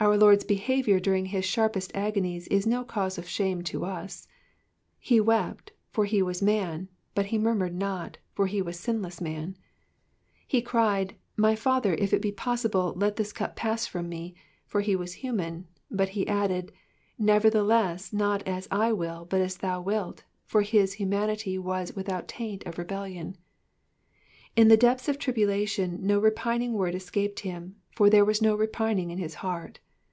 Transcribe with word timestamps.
Our 0.00 0.18
Lord^s 0.18 0.46
behaviour 0.46 1.00
during 1.00 1.26
his 1.26 1.46
sharpest 1.46 1.90
agonies 1.94 2.46
is 2.48 2.66
no 2.66 2.84
cause 2.84 3.16
of 3.16 3.26
shame 3.26 3.62
to 3.62 3.86
us; 3.86 4.28
he 4.98 5.18
wept, 5.18 5.72
for 5.92 6.04
he 6.04 6.20
was 6.20 6.42
man, 6.42 6.90
but 7.14 7.26
he 7.26 7.38
murmured 7.38 7.74
not, 7.74 8.18
for 8.34 8.46
he 8.46 8.60
was 8.60 8.78
sinless 8.78 9.22
man; 9.22 9.56
he 10.46 10.60
cried, 10.60 11.14
*' 11.28 11.36
My 11.46 11.56
Father, 11.56 11.94
if 11.94 12.12
it 12.12 12.20
be 12.20 12.32
possible, 12.32 12.92
let 12.98 13.16
this 13.16 13.32
cup 13.32 13.56
pass 13.56 13.86
from 13.86 14.10
me;" 14.10 14.34
for 14.66 14.82
he 14.82 14.94
was 14.94 15.14
human, 15.14 15.68
but 15.90 16.10
he 16.10 16.28
added, 16.28 16.70
Nevertheless, 17.18 18.12
not 18.12 18.46
as 18.46 18.68
I 18.70 18.92
will, 18.92 19.24
but 19.24 19.40
as 19.40 19.56
thou 19.56 19.80
wilt," 19.80 20.24
for 20.44 20.60
his 20.60 20.94
humanity 20.94 21.56
was 21.56 21.96
without 21.96 22.28
taint 22.28 22.62
of 22.66 22.76
rebellion. 22.76 23.38
In 24.54 24.68
the 24.68 24.76
depths 24.76 25.08
of 25.08 25.18
tribulation 25.18 26.00
no 26.06 26.18
repining 26.18 26.74
word 26.74 26.94
escaped 26.94 27.40
him. 27.40 27.76
for 27.96 28.10
there 28.10 28.24
was 28.24 28.42
no 28.42 28.54
repining 28.54 29.10
in 29.10 29.16
his 29.16 29.36
heart. 29.36 29.78